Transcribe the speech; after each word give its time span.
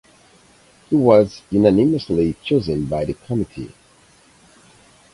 He 0.89 0.95
was 0.95 1.43
unanimously 1.51 2.35
chosen 2.41 2.85
by 2.87 3.05
the 3.05 3.13
committee. 3.13 3.71